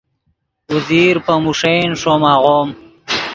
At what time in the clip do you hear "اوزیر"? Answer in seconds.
0.69-1.15